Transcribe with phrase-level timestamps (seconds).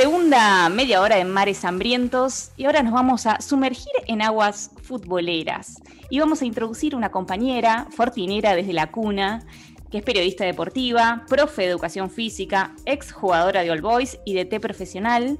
[0.00, 5.74] Segunda media hora de mares hambrientos y ahora nos vamos a sumergir en aguas futboleras
[6.08, 9.44] y vamos a introducir una compañera fortinera desde la cuna
[9.90, 14.46] que es periodista deportiva, profe de educación física, ex jugadora de All Boys y de
[14.46, 15.36] T profesional,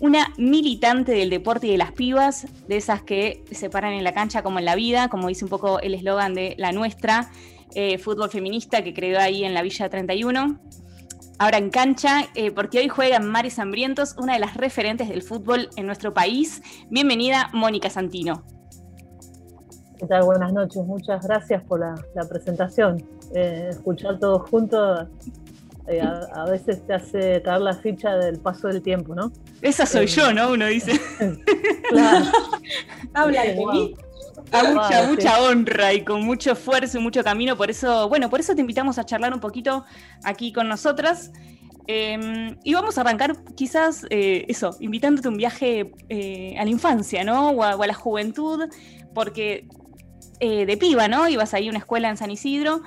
[0.00, 4.12] una militante del deporte y de las pibas, de esas que se paran en la
[4.12, 7.30] cancha como en la vida, como dice un poco el eslogan de la nuestra,
[7.76, 10.58] eh, fútbol feminista que creó ahí en la Villa 31.
[11.38, 15.22] Ahora en cancha, eh, porque hoy juega en Mares Hambrientos, una de las referentes del
[15.22, 16.62] fútbol en nuestro país.
[16.90, 18.44] Bienvenida, Mónica Santino.
[19.98, 20.24] ¿Qué tal?
[20.24, 20.84] Buenas noches.
[20.84, 23.04] Muchas gracias por la, presentación.
[23.34, 25.08] Eh, escuchar todo junto
[25.88, 29.32] eh, a, veces te hace caer la ficha del paso del tiempo, ¿no?
[29.60, 30.52] Esa soy yo, ¿no?
[30.52, 30.92] Uno dice.
[31.90, 32.26] claro.
[33.14, 33.94] Habla de mí.
[34.52, 37.56] A mucha, mucha honra y con mucho esfuerzo y mucho camino.
[37.56, 39.84] Por eso, bueno, por eso te invitamos a charlar un poquito
[40.22, 41.32] aquí con nosotras.
[41.86, 45.92] Em, y vamos a arrancar quizás eh, eso, invitándote un viaje
[46.58, 47.50] a la infancia, ¿no?
[47.50, 48.68] O a, la juventud,
[49.12, 49.66] porque
[50.40, 51.28] eh, de piba, ¿no?
[51.28, 52.82] Ibas ahí a una escuela en San Isidro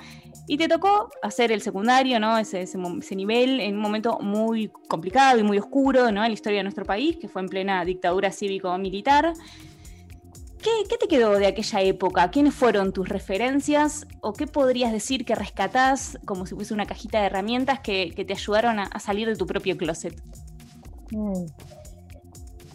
[0.48, 2.38] y te tocó hacer el secundario, ¿no?
[2.38, 6.24] Ese, ese, nivel en un momento muy complicado y muy oscuro, ¿no?
[6.24, 9.34] En la historia de nuestro país, que fue en plena dictadura cívico-militar.
[10.62, 12.30] ¿Qué, ¿Qué, te quedó de aquella época?
[12.32, 14.08] ¿Quiénes fueron tus referencias?
[14.22, 18.26] ¿O qué podrías decir que rescatás como si fuese una cajita de herramientas que, que
[18.26, 20.20] te ayudaron a, salir de tu propio closet?
[21.12, 21.46] Mm.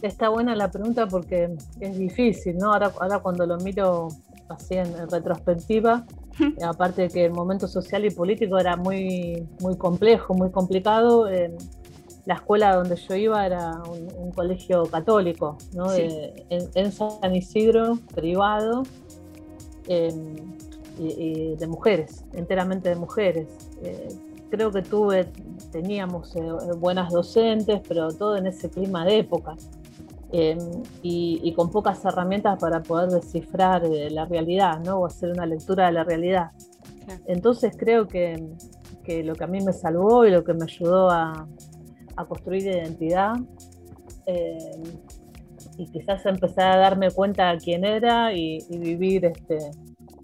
[0.01, 1.49] Está buena la pregunta porque
[1.81, 2.73] es difícil, ¿no?
[2.73, 4.09] Ahora, ahora cuando lo miro
[4.49, 6.05] así en, retrospectiva,
[6.65, 11.29] aparte de que el momento social y político era muy, muy complejo, muy complicado.
[12.25, 15.93] La escuela donde yo iba era un, colegio católico, ¿no?
[15.93, 18.85] en, San Isidro, privado,
[20.99, 23.49] y, de mujeres, enteramente de mujeres.
[23.83, 24.09] Eh,
[24.51, 25.29] creo que tuve,
[25.71, 26.43] teníamos eh,
[26.79, 29.57] buenas docentes, pero todo en ese clima de época.
[30.35, 35.01] Em, y, con pocas herramientas para poder descifrar eh, la realidad, ¿no?
[35.01, 36.53] O hacer una lectura de la realidad.
[37.27, 38.43] Entonces creo que,
[39.05, 41.47] que, lo que a mí me salvó y lo que me ayudó a,
[42.23, 43.35] a construir identidad
[44.27, 44.83] em,
[45.79, 49.59] y quizás empezar a darme cuenta de quién era y, vivir este,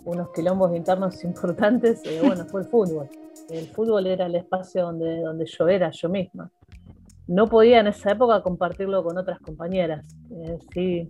[0.04, 3.09] unos quilombos internos importantes, eh, bueno, fue el fútbol.
[3.50, 6.50] El fútbol era el espacio donde, donde yo era yo misma
[7.28, 10.04] no podía en esa época compartirlo con otras compañeras.
[10.30, 11.09] Eh, sí,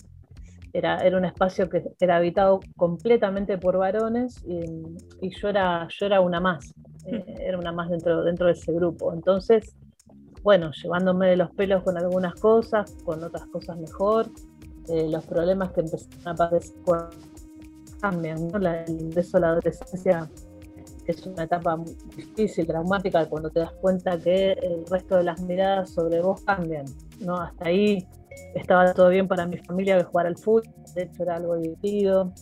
[0.72, 6.20] era, era un espacio que era habitado completamente por varones y, yo, era, yo era
[6.20, 6.74] una más,
[7.06, 9.14] eh, era una más dentro, dentro de ese grupo.
[9.14, 9.76] Entonces,
[10.48, 14.30] bueno, llevándome de los pelos con algunas cosas, con otras cosas mejor,
[14.88, 16.74] eh, los problemas que empezaron a aparecer
[18.00, 18.56] cambian, ¿no?
[18.56, 20.30] el ingreso a la adolescencia
[21.04, 21.78] es una etapa
[22.16, 26.86] difícil, traumática, cuando te das cuenta que el resto de las miradas sobre vos cambian.
[27.20, 27.36] ¿no?
[27.36, 28.08] Hasta ahí
[28.54, 30.62] estaba todo bien para mi familia de jugar al fútbol,
[30.94, 32.32] de hecho era algo divertido.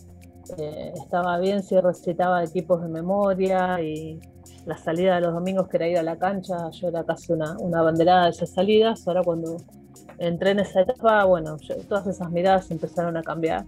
[0.57, 4.17] Eh, estaba bien si recitaba equipos de memoria y
[4.67, 7.57] la salida de los domingos que era ir a la cancha, yo era casi una,
[7.59, 9.07] una banderada de esas salidas.
[9.07, 9.57] Ahora cuando
[10.19, 11.57] entré en esa etapa, bueno,
[11.87, 13.65] todas esas miradas empezaron a cambiar.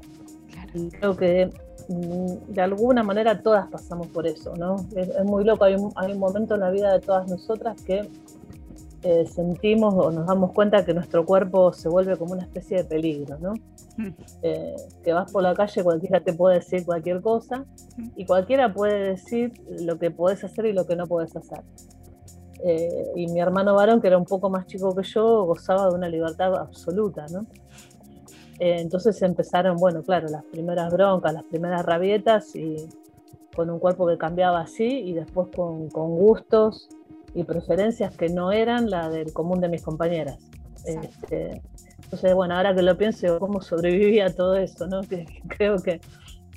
[0.74, 1.50] Y creo que
[1.90, 4.76] Mm, de alguna manera todas pasamos por eso, ¿no?
[4.96, 8.08] Es, muy loco, hay un, hay un, momento en la vida de todas nosotras que
[9.04, 12.84] eh, sentimos o nos damos cuenta que nuestro cuerpo se vuelve como una especie de
[12.84, 13.54] peligro, ¿no?
[14.42, 17.66] Eh, que vas por la calle, cualquiera te puede decir cualquier cosa
[18.16, 21.60] y cualquiera puede decir lo que podés hacer y lo que no podés hacer.
[22.64, 25.96] Eh, y mi hermano varón, que era un poco más chico que yo, gozaba de
[25.96, 27.46] una libertad absoluta, ¿no?
[28.60, 32.90] Eh, entonces empezaron, bueno, claro, las primeras broncas, las primeras rabietas y
[33.56, 36.90] con un cuerpo que cambiaba así y después con, gustos
[37.34, 40.38] y preferencias que no eran la del común de mis compañeras.
[40.86, 41.62] Este,
[42.04, 45.02] entonces, bueno, ahora que lo pienso, cómo sobrevivía a todo eso, ¿no?
[45.10, 46.02] Que, creo que,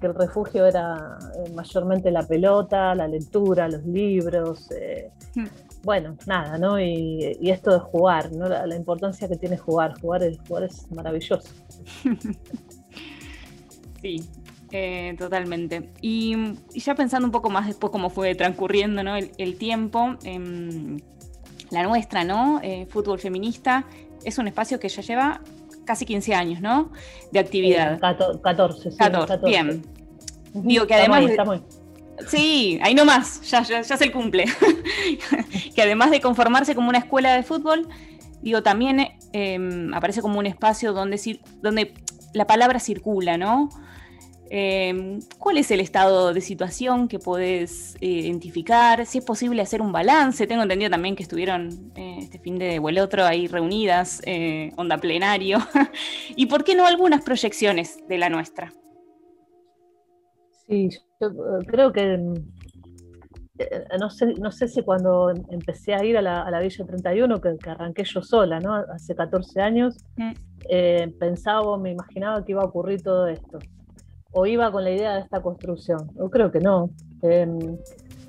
[0.02, 5.46] el refugio era eh, mayormente la pelota, la lectura, los libros, eh, hmm
[5.82, 6.80] bueno, nada, ¿no?
[6.80, 8.48] Y, esto de jugar, ¿no?
[8.48, 11.48] La, importancia que tiene jugar, jugar es, jugar es maravilloso.
[14.00, 14.25] sí,
[14.74, 15.90] eh, totalmente.
[16.00, 16.34] Y,
[16.74, 19.16] ya pensando un poco más después cómo fue transcurriendo ¿no?
[19.16, 20.98] el, tiempo, em,
[21.70, 22.58] la nuestra, ¿no?
[22.62, 23.84] Eh, fútbol feminista,
[24.24, 25.42] es un espacio que ya lleva
[25.84, 26.90] casi 15 años, ¿no?
[27.30, 28.00] De actividad.
[28.00, 29.82] 14, sí, 14, bien.
[30.54, 31.25] Digo que además...
[32.28, 34.44] Sí, ahí nomás, ya, ya, ya se cumple.
[35.75, 37.88] que además de conformarse como una escuela de fútbol,
[38.42, 41.94] digo, también em, aparece como un espacio donde, donde
[42.32, 43.70] la palabra circula, ¿no?
[44.54, 49.06] Em, ¿Cuál es el estado de situación que podés eh, identificar?
[49.06, 50.46] Si es posible hacer un balance.
[50.46, 54.70] Tengo entendido también que estuvieron eh, este fin de o el otro ahí reunidas, eh,
[54.76, 55.56] onda plenario.
[56.37, 58.75] ¿Y por qué no algunas proyecciones de la nuestra?
[60.66, 61.31] Sí, yo
[61.66, 62.19] creo que
[63.99, 67.70] no sé, no sé si cuando empecé a ir a la, Villa 31, que, que,
[67.70, 68.75] arranqué yo sola, ¿no?
[68.75, 70.32] Hace 14 años, mm.
[71.19, 73.58] pensaba me imaginaba que iba a ocurrir todo esto
[74.32, 76.11] o iba con la idea de esta construcción.
[76.17, 76.90] Yo creo que no.
[77.23, 77.76] Em,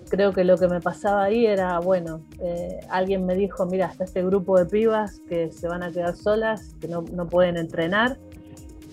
[0.10, 4.04] creo que lo que me pasaba ahí era, bueno, eh, alguien me dijo, mira, está
[4.04, 8.18] este grupo de pibas que se van a quedar solas, que no, pueden entrenar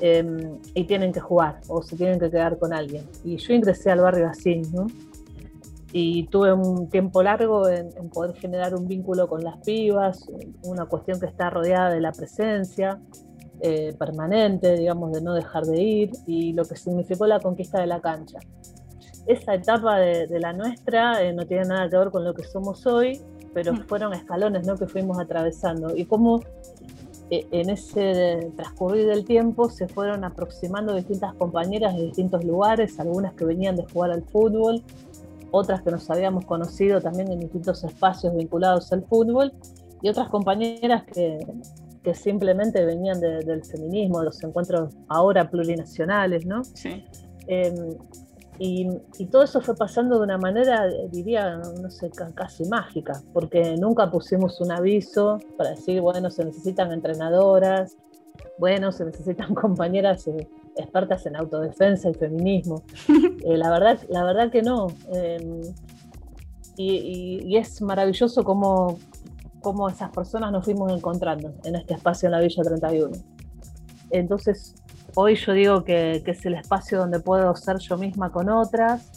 [0.01, 3.05] em, y tienen que jugar o se tienen que quedar con alguien.
[3.25, 4.87] Y yo ingresé al barrio así, ¿no?
[5.93, 10.25] Y tuve un tiempo largo en, en poder generar un vínculo con las pibas,
[10.63, 13.01] una cuestión que está rodeada de la presencia,
[13.62, 17.87] eh, permanente, digamos, de no dejar de ir, y lo que significó la conquista de
[17.87, 18.39] la cancha.
[19.27, 22.87] Esa etapa de, la nuestra eh, no tiene nada que ver con lo que somos
[22.87, 23.21] hoy,
[23.53, 23.87] pero mm.
[23.87, 24.77] fueron escalones ¿no?
[24.77, 25.95] que fuimos atravesando.
[25.95, 26.41] Y cómo
[27.31, 33.35] eh, en ese transcurrir del tiempo se fueron aproximando distintas compañeras de distintos lugares, algunas
[33.35, 34.83] que venían de jugar al fútbol,
[35.51, 39.53] otras que nos habíamos conocido también en distintos espacios vinculados al fútbol,
[40.03, 41.39] y otras compañeras que,
[42.02, 46.64] que simplemente venían del feminismo, de los encuentros ahora plurinacionales, ¿no?
[46.64, 47.05] Sí.
[47.47, 47.97] Em,
[48.58, 54.11] y, todo eso fue pasando de una manera, diría, no sé, casi mágica, porque nunca
[54.11, 57.97] pusimos un aviso para decir, bueno, se necesitan entrenadoras,
[58.58, 60.46] bueno, se necesitan compañeras eh,
[60.76, 62.82] expertas en autodefensa y feminismo.
[63.43, 64.88] Eh, la, verdad, la verdad que no.
[65.14, 65.62] Em,
[66.76, 68.99] y, y, es maravilloso cómo,
[69.61, 73.11] cómo esas personas nos fuimos encontrando en este espacio en la Villa 31.
[74.11, 74.75] Entonces,
[75.15, 79.11] hoy yo digo que, es el espacio donde puedo ser yo misma con otras,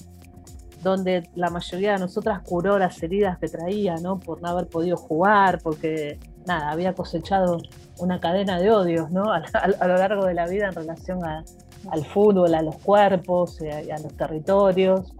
[0.81, 4.19] donde la mayoría de nosotras curó las heridas que traía, ¿no?
[4.19, 7.60] Por no haber podido jugar, porque, nada, había cosechado
[8.00, 9.31] una cadena de odios, ¿no?
[9.34, 13.98] A, lo largo de la vida en relación al fútbol, a los cuerpos, y a
[13.98, 15.13] los territorios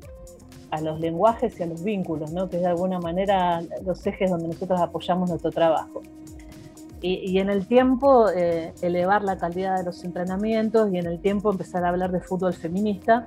[0.74, 2.50] a los lenguajes y a los vínculos, ¿no?
[2.50, 6.02] que es de alguna manera los ejes donde nosotros apoyamos nuestro trabajo.
[7.06, 11.52] Y, en el tiempo eh, elevar la calidad de los entrenamientos y en el tiempo
[11.52, 13.26] empezar a hablar de fútbol feminista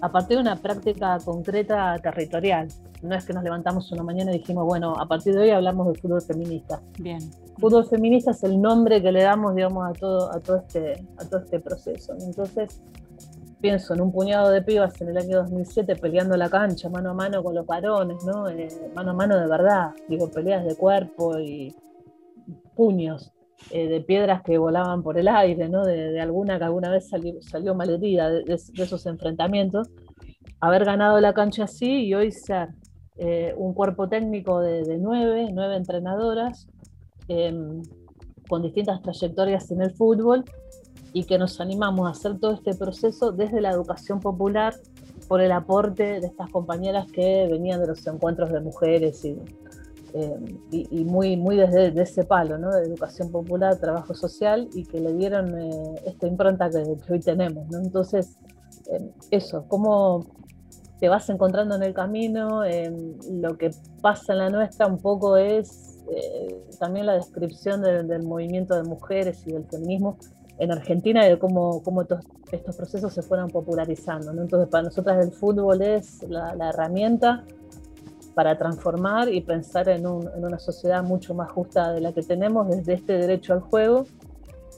[0.00, 2.68] a partir de una práctica concreta territorial.
[3.02, 5.88] No es que nos levantamos una mañana y dijimos, bueno, a partir de hoy hablamos
[5.88, 6.80] de fútbol feminista.
[6.98, 7.20] Bien.
[7.58, 11.24] Fútbol feminista es el nombre que le damos, digamos, a todo, a todo, este, a
[11.26, 12.14] todo este proceso.
[12.18, 12.80] Entonces,
[13.60, 17.14] pienso en un puñado de pibas en el año 2007 peleando la cancha mano a
[17.14, 18.48] mano con los varones, ¿no?
[18.48, 21.74] Eh, mano a mano de verdad, digo, peleas de cuerpo y
[22.74, 23.32] puños
[23.70, 25.84] eh, de piedras que volaban por el aire, ¿no?
[25.84, 29.88] De, alguna que alguna vez salió, salió malherida de, esos enfrentamientos.
[30.60, 32.68] Haber ganado la cancha así y hoy ser
[33.16, 36.68] eh, un cuerpo técnico de, nueve, nueve entrenadoras
[37.28, 37.82] em,
[38.48, 40.44] con distintas trayectorias en el fútbol
[41.16, 44.74] y que nos animamos a hacer todo este proceso desde la educación popular
[45.28, 49.38] por el aporte de estas compañeras que venían de los encuentros de mujeres y,
[50.12, 55.58] eh, muy, muy desde ese palo, de educación popular, trabajo social y que le dieron
[55.58, 57.64] eh, esta impronta que, hoy tenemos.
[57.74, 58.36] Entonces,
[58.92, 60.26] eh, eso, cómo
[61.00, 62.60] te vas encontrando en el camino,
[63.30, 63.70] lo que
[64.02, 65.98] pasa en la nuestra un poco es
[66.78, 70.18] también la descripción del movimiento de mujeres y del feminismo
[70.58, 74.30] en Argentina de cómo, cómo estos procesos se fueron popularizando.
[74.30, 77.44] Entonces, para nosotras el fútbol es la, herramienta
[78.34, 82.94] para transformar y pensar en, una sociedad mucho más justa de la que tenemos desde
[82.94, 84.06] este derecho al juego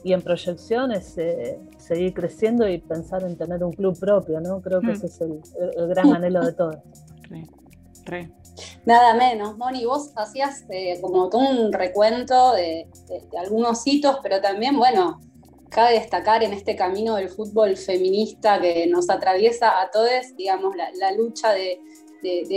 [0.03, 4.61] y en proyecciones eh, seguir creciendo y pensar en tener un club propio, ¿no?
[4.61, 4.91] Creo que mm.
[4.91, 6.77] ese es el, gran anhelo de todos.
[8.85, 12.87] Nada menos, Moni, vos hacías eh, como todo un recuento de,
[13.37, 15.19] algunos hitos, pero también, bueno,
[15.69, 21.11] cabe destacar en este camino del fútbol feminista que nos atraviesa a todos, digamos, la,
[21.11, 21.79] lucha de,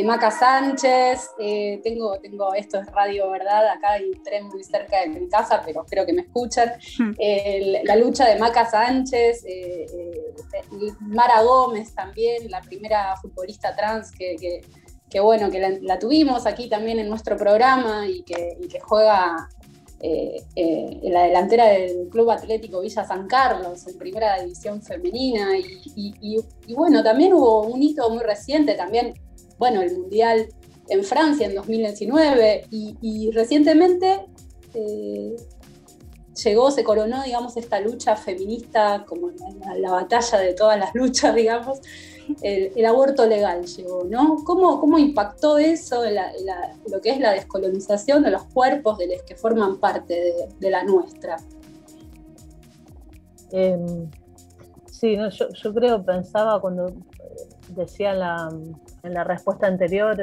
[0.05, 1.31] Maca Sánchez.
[1.39, 3.69] Eh, tengo, tengo, esto es radio, ¿verdad?
[3.69, 6.73] Acá hay un tren muy cerca de mi casa, pero espero que me escuchen.
[6.99, 7.13] Hmm.
[7.85, 15.21] la lucha de Maca Sánchez, eh, eh, Mara Gómez también, la primera futbolista trans que,
[15.21, 19.49] bueno, que la, tuvimos aquí también en nuestro programa y que, y que juega
[20.05, 25.51] eh, eh, en la delantera del Club Atlético Villa San Carlos, en primera división femenina,
[25.57, 29.15] y, bueno, también hubo un hito muy reciente, también,
[29.59, 30.49] bueno, el Mundial
[30.89, 34.27] en Francia en 2019, y, recientemente,
[34.75, 35.02] eh,
[36.45, 39.31] llegó, se coronó, digamos, esta lucha feminista como
[39.77, 41.81] la, batalla de todas las luchas, digamos,
[42.43, 44.37] el, aborto legal llegó, ¿no?
[44.45, 46.17] ¿Cómo, cómo impactó eso en,
[46.91, 50.85] lo que es la descolonización de los cuerpos de los que forman parte de, la
[50.85, 51.37] nuestra?
[53.51, 54.11] Em,
[54.91, 55.17] sí,
[55.63, 56.93] yo, creo, pensaba cuando
[57.71, 60.17] decía en la, respuesta anterior,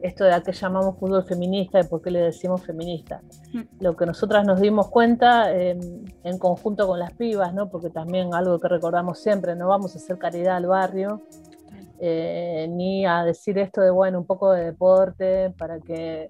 [0.00, 3.20] esto de a qué llamamos fútbol feminista y por qué le decimos feminista.
[3.52, 3.60] Mm.
[3.80, 7.68] Lo que nosotras nos dimos cuenta em, en conjunto con las pibas, ¿no?
[7.68, 11.22] porque también algo que recordamos siempre, no vamos a hacer caridad al barrio,
[11.98, 16.28] eh, ni a decir esto de, bueno, un poco de deporte para que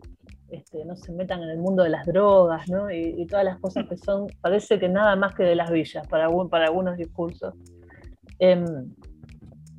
[0.48, 2.90] este, no se metan en el mundo de las drogas ¿no?
[2.90, 6.28] y, todas las cosas que son, parece que nada más que de las villas para,
[6.48, 7.54] para algunos discursos.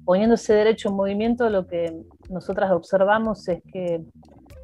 [0.08, 4.04] Poniendo ese derecho en movimiento, lo que nosotras observamos es que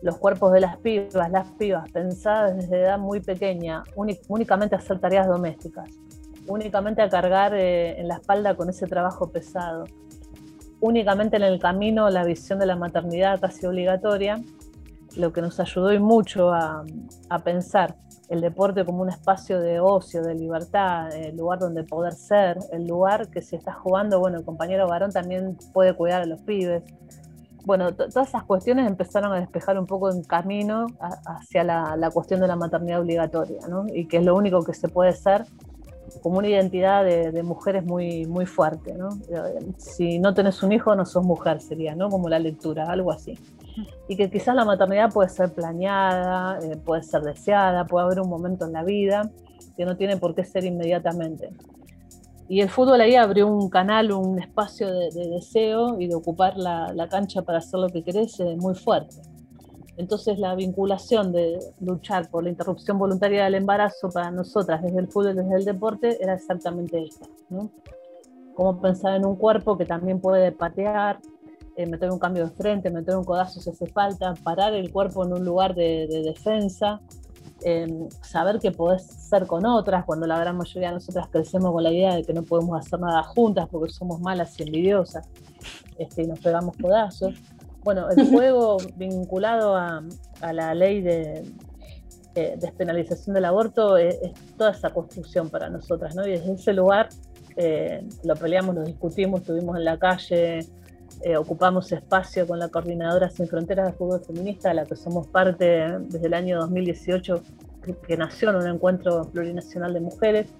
[0.01, 3.83] los cuerpos de las pibas, las pibas pensadas desde edad muy pequeña,
[4.27, 5.89] únicamente a hacer tareas domésticas,
[6.47, 9.85] únicamente a cargar eh, en la espalda con ese trabajo pesado,
[10.81, 14.43] únicamente en el camino la visión de la maternidad casi obligatoria,
[15.15, 16.83] lo que nos ayudó y mucho a,
[17.29, 17.95] a pensar
[18.29, 22.87] el deporte como un espacio de ocio, de libertad, el lugar donde poder ser, el
[22.87, 26.83] lugar que si estás jugando, bueno, el compañero varón también puede cuidar a los pibes.
[27.65, 30.87] Bueno, todas esas cuestiones empezaron a despejar un poco en camino
[31.25, 33.85] hacia la, cuestión de la maternidad obligatoria, ¿no?
[33.93, 35.45] Y que es lo único que se puede ser
[36.21, 39.09] como una identidad de, mujeres muy, muy fuerte, ¿no?
[39.77, 42.09] Si no tenés un hijo, no sos mujer, sería, ¿no?
[42.09, 43.39] Como la lectura, algo así
[44.07, 48.29] y que quizás la maternidad puede ser planeada, eh, puede ser deseada, puede haber un
[48.29, 49.29] momento en la vida
[49.75, 51.49] que no tiene por qué ser inmediatamente.
[52.53, 57.07] Y el fútbol ahí abrió un canal, un espacio de, deseo y de ocupar la,
[57.09, 59.15] cancha para hacer lo que querés eh, muy fuerte.
[59.97, 65.07] Entonces la vinculación de luchar por la interrupción voluntaria del embarazo para nosotras desde el
[65.07, 67.25] fútbol, desde el deporte, era exactamente esta.
[67.49, 67.71] ¿no?
[68.53, 71.21] Cómo pensar en un cuerpo que también puede patear,
[71.75, 75.25] eh, meter un cambio de frente, meter un codazo si hace falta, parar el cuerpo
[75.25, 77.01] en un lugar de, defensa,
[77.63, 81.83] em, saber que podés ser con otras, cuando la gran mayoría de nosotras crecemos con
[81.83, 85.27] la idea de que no podemos hacer nada juntas porque somos malas y envidiosas
[85.97, 87.35] este, y nos pegamos codazos.
[87.83, 90.03] Bueno, el juego vinculado a,
[90.53, 91.43] la ley de,
[92.33, 94.17] despenalización del aborto es,
[94.57, 96.25] toda esa construcción para nosotras, ¿no?
[96.25, 97.09] Y desde ese lugar
[97.55, 100.65] eh, lo peleamos, lo discutimos, estuvimos en la calle,
[101.23, 105.25] eh, ocupamos espacio con la Coordinadora Sin Fronteras de Fútbol Feminista, de la que somos
[105.27, 107.41] parte desde el año 2018,
[108.05, 110.53] que, nació en un encuentro plurinacional de mujeres,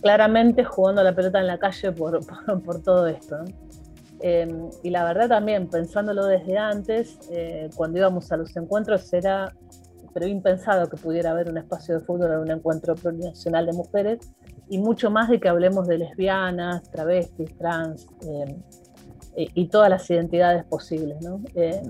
[0.00, 2.18] claramente jugando la pelota en la calle por,
[2.64, 3.36] por, todo esto.
[4.20, 9.52] Em, y la verdad también, pensándolo desde antes, eh, cuando íbamos a los encuentros era
[10.14, 14.20] pero impensado que pudiera haber un espacio de fútbol en un encuentro plurinacional de mujeres,
[14.70, 18.62] y mucho más de que hablemos de lesbianas, travestis, trans, em,
[19.36, 21.20] y, todas las identidades posibles.
[21.22, 21.40] ¿no?
[21.54, 21.82] Eh,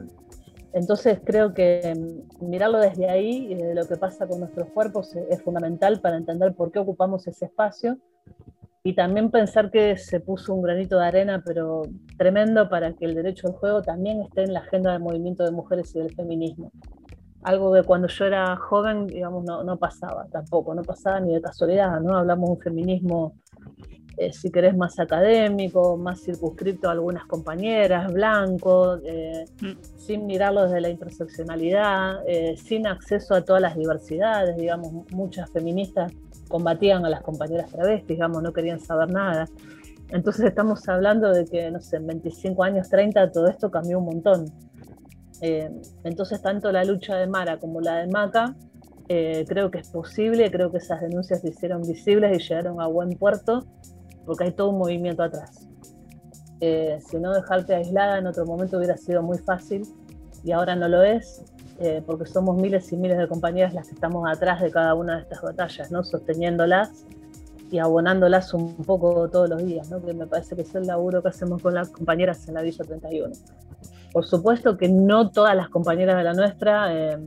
[0.75, 5.15] entonces creo que mm, mirarlo desde ahí y de lo que pasa con nuestros cuerpos
[5.15, 7.99] es, fundamental para entender por qué ocupamos ese espacio
[8.83, 11.83] y también pensar que se puso un granito de arena, pero
[12.19, 15.53] tremendo, para que el derecho al juego también esté en la agenda del movimiento de
[15.53, 16.71] mujeres y del feminismo.
[17.45, 21.41] Algo que cuando yo era joven, digamos, no, no pasaba tampoco, no pasaba ni de
[21.41, 22.17] casualidad, ¿no?
[22.19, 23.35] Hablamos de un feminismo
[24.17, 29.73] eh, si querés, más académico, más circunscripto a algunas compañeras, blanco, eh, mm.
[29.97, 36.13] sin mirarlo desde la interseccionalidad, eh, sin acceso a todas las diversidades, digamos, muchas feministas
[36.49, 39.47] combatían a las compañeras travestis, digamos, no querían saber nada.
[40.11, 44.05] Entonces estamos hablando de que, no sé, en 25 años, 30, todo esto cambió un
[44.05, 44.47] montón.
[45.41, 48.55] entonces, tanto la lucha de Mara como la de Maca,
[49.09, 53.11] creo que es posible, creo que esas denuncias se hicieron visibles y llegaron a buen
[53.11, 53.67] puerto
[54.25, 55.69] porque hay todo un movimiento atrás.
[56.61, 59.87] Eh, si no dejarte aislada en otro momento hubiera sido muy fácil
[60.45, 61.43] y ahora no lo es,
[61.81, 65.17] eh, porque somos miles y miles de compañeras las que estamos atrás de cada una
[65.17, 66.05] de estas batallas, ¿no?
[66.05, 67.05] sosteniéndolas
[67.71, 70.01] y abonándolas un poco todos los días, ¿no?
[70.01, 72.85] que me parece que es el laburo que hacemos con las compañeras en la Villa
[72.85, 73.35] 31.
[74.13, 77.19] Por supuesto que no todas las compañeras de la nuestra eh,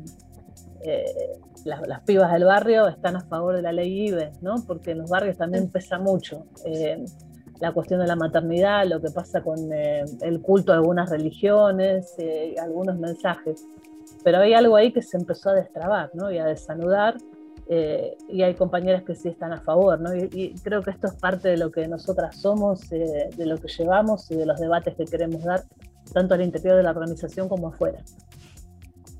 [1.65, 4.55] las, pibas del barrio están a favor de la ley IBE, ¿no?
[4.65, 7.03] porque en los barrios también pesa mucho eh,
[7.59, 12.13] la cuestión de la maternidad, lo que pasa con eh, el culto de algunas religiones,
[12.19, 13.65] eh, algunos mensajes.
[14.23, 16.31] Pero hay algo ahí que se empezó a destrabar ¿no?
[16.31, 17.17] y a desanudar,
[17.69, 19.99] y hay compañeras que sí están a favor.
[19.99, 20.15] ¿no?
[20.15, 24.31] Y, creo que esto es parte de lo que nosotras somos, de lo que llevamos
[24.31, 25.63] y de los debates que queremos dar,
[26.13, 27.99] tanto al interior de la organización como afuera.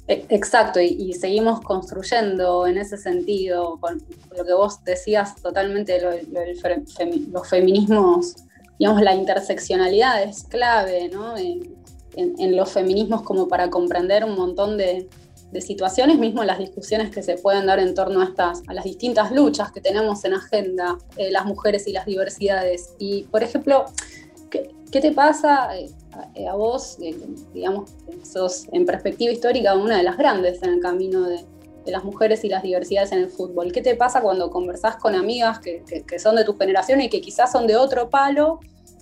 [0.08, 4.02] E, exacto, y, seguimos construyendo en ese sentido, con
[4.38, 6.02] lo que vos decías totalmente,
[7.32, 8.36] los feminismos,
[8.80, 11.36] digamos, la interseccionalidad es clave ¿no?
[11.38, 15.10] en, los feminismos como para comprender un montón de,
[15.60, 19.32] situaciones, mismo las discusiones que se pueden dar en torno a, estas, a las distintas
[19.32, 22.94] luchas que tenemos en agenda, eh, las mujeres y las diversidades.
[23.00, 23.86] Y, por ejemplo,
[24.52, 25.70] ¿qué, te pasa?
[26.36, 27.16] Eh, a, vos, eh,
[27.54, 27.92] digamos,
[28.24, 31.46] sos en perspectiva histórica una de las grandes en el camino de,
[31.86, 33.72] las mujeres y las diversidades en el fútbol.
[33.72, 37.50] ¿Qué te pasa cuando conversás con amigas que, son de tu generación y que quizás
[37.50, 38.60] son de otro palo,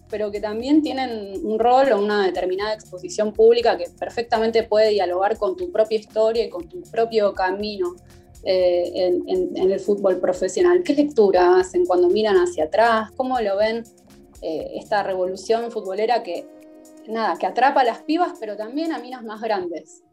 [0.08, 5.36] pero que también tienen un rol o una determinada exposición pública que perfectamente puede dialogar
[5.40, 7.96] con tu propia historia y con tu propio camino?
[8.44, 10.84] Eh, en, el fútbol profesional.
[10.84, 13.10] ¿Qué lectura hacen cuando miran hacia atrás?
[13.16, 13.84] ¿Cómo lo ven
[14.44, 16.46] esta revolución futbolera que
[17.08, 20.04] nada, que atrapa a las pibas, pero también a minas más grandes.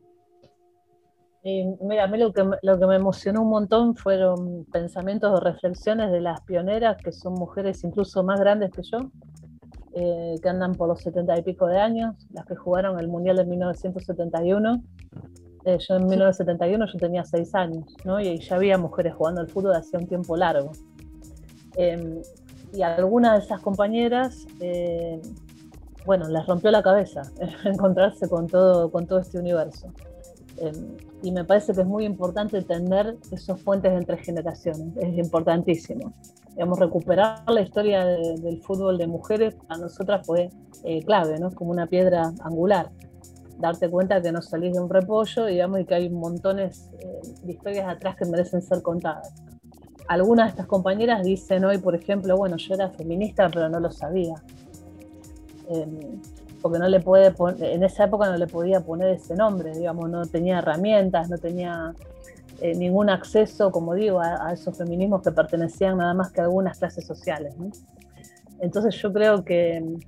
[1.42, 6.10] mira, a mí lo que, lo que me emocionó un montón fueron pensamientos o reflexiones
[6.12, 9.10] de las pioneras, que son mujeres incluso más grandes que yo,
[9.94, 13.36] eh, que andan por los setenta y pico de años, las que jugaron el Mundial
[13.36, 14.82] de 1971.
[15.64, 18.18] Eh, yo en 1971 yo tenía seis años, ¿no?
[18.18, 20.72] Y ya había mujeres jugando al fútbol hacía un tiempo largo.
[21.76, 22.22] Em,
[22.72, 25.20] y algunas de esas compañeras eh,
[26.04, 27.22] bueno, les rompió la cabeza
[27.64, 29.92] encontrarse con todo, con todo este universo.
[30.58, 36.12] Em, y me parece que es muy importante tener esos puentes entre generaciones, es importantísimo.
[36.50, 40.50] Digamos, recuperar la historia del fútbol de mujeres a nosotras fue
[40.84, 41.50] eh, clave, ¿no?
[41.50, 42.90] Como una piedra angular.
[43.58, 47.52] Darte cuenta que no salís de un repollo, digamos, y que hay montones eh, de
[47.52, 49.32] historias atrás que merecen ser contadas.
[50.08, 53.90] Algunas de estas compañeras dicen hoy, por ejemplo, bueno, yo era feminista, pero no lo
[53.90, 54.34] sabía
[55.68, 56.20] Em,
[56.62, 60.24] porque no le puede en esa época no le podía poner ese nombre, digamos, no
[60.26, 61.92] tenía herramientas, no tenía
[62.60, 66.78] eh, ningún acceso, como digo, a, esos feminismos que pertenecían nada más que a algunas
[66.78, 67.56] clases sociales.
[68.60, 69.98] Entonces yo creo que em,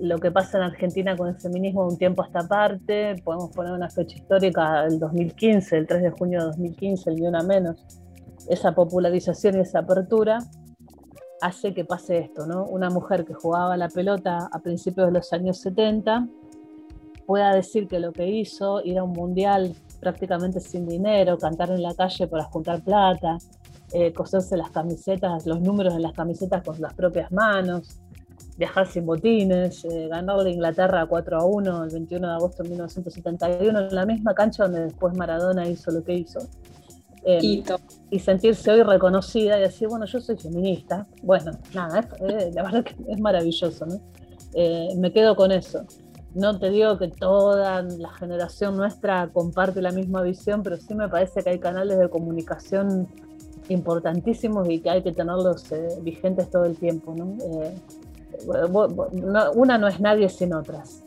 [0.00, 3.72] lo que pasa en Argentina con el feminismo un tiempo a esta parte, podemos poner
[3.72, 7.84] una fecha histórica, el 2015, el 3 de junio de 2015, el ni una menos,
[8.48, 10.38] esa popularización y esa apertura,
[11.40, 12.64] hace que pase esto, ¿no?
[12.64, 16.28] Una mujer que jugaba la pelota a principios de los años 70
[17.26, 21.82] pueda decir que lo que hizo, ir a un mundial prácticamente sin dinero, cantar en
[21.82, 23.36] la calle para juntar plata,
[23.92, 28.00] eh, coserse las camisetas, los números en las camisetas con las propias manos,
[28.56, 32.70] viajar sin botines, eh, ganar de Inglaterra 4 a 1 el 21 de agosto de
[32.70, 36.40] 1971 en la misma cancha donde después Maradona hizo lo que hizo.
[37.30, 37.62] Eh,
[38.10, 41.06] y sentirse hoy reconocida y decir, bueno, yo soy feminista.
[41.22, 44.00] Bueno, nada, eh, la verdad que es maravilloso, ¿no?
[44.54, 45.84] Eh, me quedo con eso.
[46.34, 51.06] No te digo que toda la generación nuestra comparte la misma visión, pero sí me
[51.06, 53.06] parece que hay canales de comunicación
[53.68, 55.66] importantísimos y que hay que tenerlos
[56.00, 57.14] vigentes todo el tiempo.
[57.14, 57.36] ¿no?
[59.54, 61.02] una no es nadie sin otras.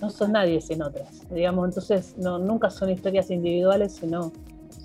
[0.00, 1.28] No son nadie sin otras.
[1.28, 4.32] Digamos, entonces no, nunca son historias individuales, sino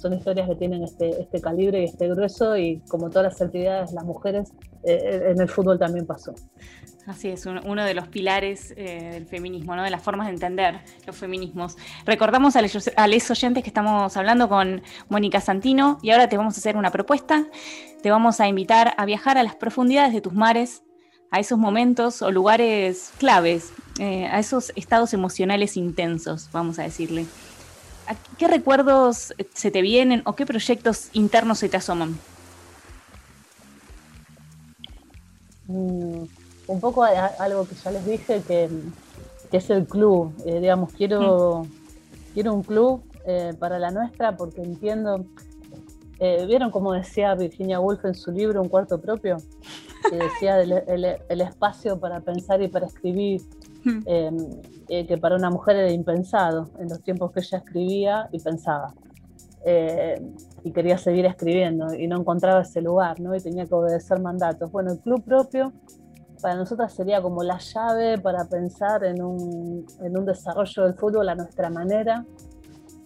[0.06, 3.92] son historias que tienen este, este calibre y este grueso y como todas las actividades,
[3.92, 4.52] las mujeres,
[4.84, 6.36] eh, eh, en el fútbol también pasó.
[7.08, 9.82] Así es, uno de los pilares eh, del feminismo, ¿no?
[9.82, 11.76] de las formas de entender los feminismos.
[12.06, 16.56] Recordamos a los, a oyentes que estamos hablando con Mónica Santino y ahora te vamos
[16.56, 17.48] a hacer una propuesta.
[18.04, 20.84] Te vamos a invitar a viajar a las profundidades de tus mares,
[21.32, 27.26] a esos momentos o lugares claves, a esos estados emocionales intensos, vamos a decirle.
[28.38, 32.18] ¿Qué recuerdos se te vienen o qué proyectos internos se te asoman?
[35.68, 36.24] Mm,
[36.68, 38.70] un poco algo que ya les dije, que,
[39.52, 40.34] es el club.
[40.46, 42.34] Eh, digamos, quiero, mm.
[42.34, 45.26] quiero un club eh, para la nuestra porque entiendo.
[46.20, 49.38] Eh, ¿Vieron como decía Virginia Woolf en su libro Un cuarto propio?
[50.10, 53.42] Que decía el espacio para pensar y para escribir.
[54.06, 54.36] Em,
[54.90, 58.94] eh, que para una mujer era impensado en los tiempos que ella escribía y pensaba.
[59.64, 60.22] Eh,
[60.64, 63.36] y quería seguir escribiendo y no encontraba ese lugar, ¿no?
[63.36, 64.72] Y tenía que obedecer mandatos.
[64.72, 65.74] Bueno, el club propio
[66.42, 71.30] para nosotras sería como la llave para pensar en un, en un desarrollo del fútbol
[71.30, 72.26] a nuestra manera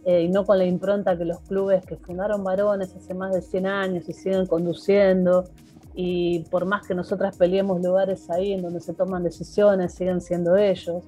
[0.06, 3.42] eh, y no con la impronta que los clubes que fundaron varones hace más de
[3.42, 5.46] 100 años y siguen conduciendo
[5.95, 10.56] y por más que nosotras peleemos lugares ahí en donde se toman decisiones, siguen siendo
[10.56, 11.04] ellos.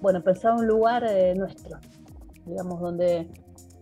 [0.00, 1.78] Bueno, pensar un lugar eh, nuestro,
[2.46, 3.28] digamos, donde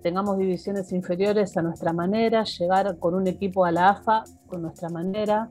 [0.03, 4.89] tengamos divisiones inferiores a nuestra manera, llegar con un equipo a la AFA con nuestra
[4.89, 5.49] manera,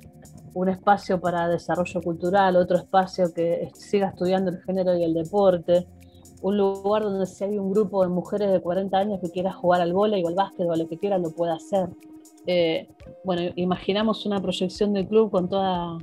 [0.53, 5.87] un espacio para desarrollo cultural, otro espacio que siga estudiando el género y el deporte,
[6.41, 9.81] un lugar donde si hay un grupo de mujeres de 40 años que quiera jugar
[9.81, 11.89] al vóley o al básquet o lo que quiera, lo pueda hacer.
[12.47, 12.87] Eh,
[13.23, 15.99] bueno, imaginamos una proyección del club con, toda,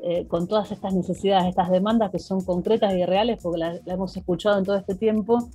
[0.00, 4.16] eh, con todas estas necesidades, estas demandas que son concretas y reales, porque la, hemos
[4.16, 5.48] escuchado en todo este tiempo.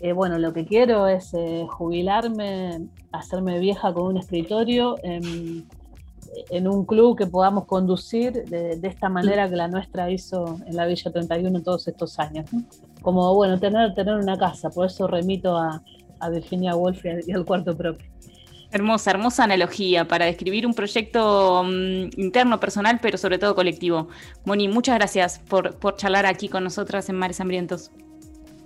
[0.00, 1.32] Eh, bueno, lo que quiero es
[1.70, 5.66] jubilarme, hacerme vieja con un escritorio en,
[6.68, 11.10] un club que podamos conducir de, esta manera que la nuestra hizo en la Villa
[11.10, 12.48] 31 todos estos años.
[13.02, 15.82] Como, bueno, tener, tener una casa, por eso remito a,
[16.20, 18.06] a Virginia Woolf y al cuarto propio.
[18.70, 24.08] Hermosa, hermosa analogía para describir un proyecto mm, interno, personal, pero sobre todo colectivo.
[24.44, 27.90] Moni, muchas gracias por, por charlar aquí con nosotras en Mares Hambrientos.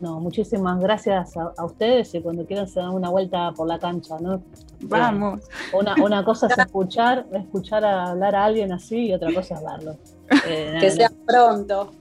[0.03, 4.19] No, muchísimas gracias a, ustedes y cuando quieran se dan una vuelta por la cancha,
[4.19, 4.43] ¿no?
[4.81, 5.43] Vamos.
[5.73, 9.61] Una, una cosa es escuchar, escuchar a hablar a alguien así y otra cosa es
[9.62, 9.97] verlo.
[10.47, 11.93] Eh, que sea pronto.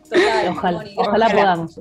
[0.50, 1.78] ojalá, ojalá, podamos.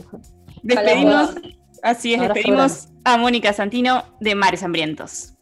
[0.64, 1.36] Despedimos,
[1.80, 5.34] así es, despedimos a Mónica Santino de Mares Hambrientos.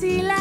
[0.00, 0.39] See.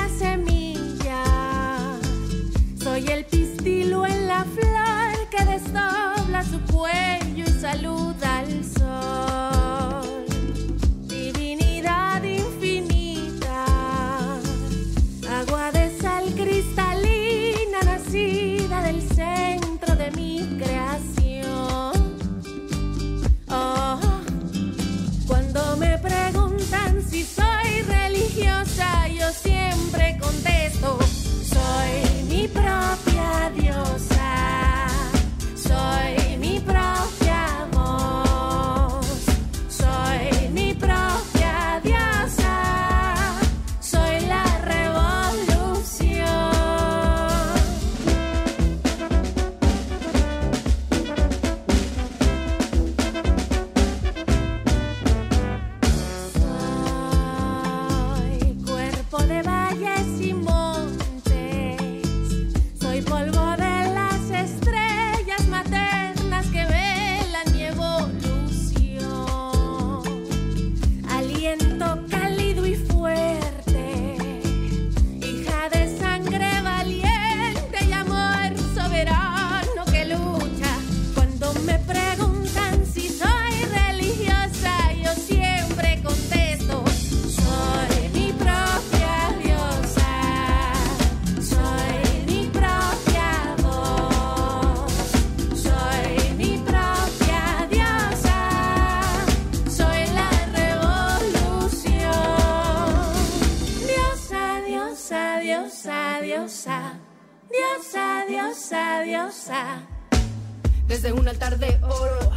[110.87, 112.31] Desde un altar de oro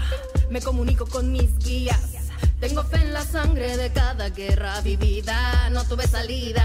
[0.51, 2.13] me comunico con mis guías.
[2.61, 5.69] Tengo fe en la sangre de cada guerra vivida.
[5.71, 6.65] No tuve salida.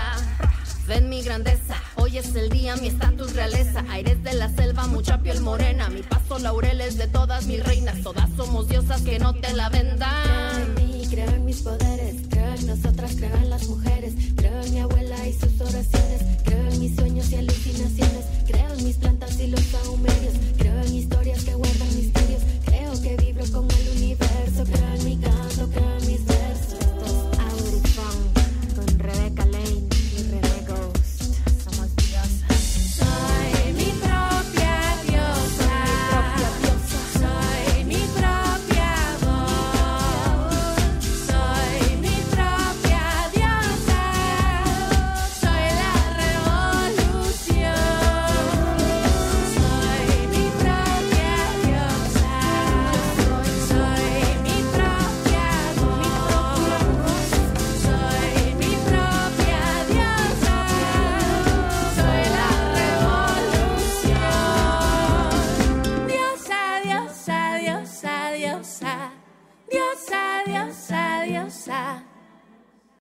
[0.86, 1.76] Fe en mi grandeza.
[1.96, 3.84] Hoy es el día, mi estatus realeza.
[3.90, 5.90] Aires de la selva, mucha piel morena.
[5.90, 8.02] Mi paso laureles de todas mis reinas.
[8.04, 10.24] Todas somos diosas que no te la vendan.
[10.24, 12.16] Creo en mí, creo en mis poderes.
[12.30, 14.14] Creo en nosotras, creo en las mujeres.
[14.36, 16.22] Creo en mi abuela y sus oraciones.
[16.44, 20.94] Creo en mis sueños y alucinaciones, creo en mis plantas y los saumerios, creo en
[20.94, 25.98] historias que guardan misterios, creo que vibro con el universo, creo en mi canto, creo
[25.98, 26.07] en